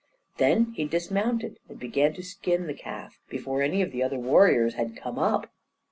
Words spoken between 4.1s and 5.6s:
warriors had come up.